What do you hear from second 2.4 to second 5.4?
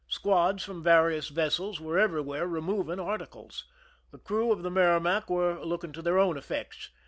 re moving articl(3S. The crew of the Merrimac